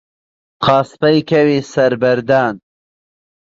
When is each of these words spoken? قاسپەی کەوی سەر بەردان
قاسپەی 0.65 1.19
کەوی 1.29 1.59
سەر 1.71 1.91
بەردان 2.01 2.55